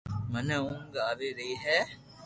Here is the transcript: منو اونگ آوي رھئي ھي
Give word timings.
منو 0.31 0.57
اونگ 0.65 0.93
آوي 1.09 1.29
رھئي 1.37 1.51
ھي 1.63 1.79